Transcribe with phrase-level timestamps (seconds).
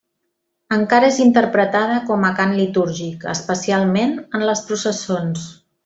[0.77, 5.47] Encara és interpretada com a cant litúrgic, especialment en les processons.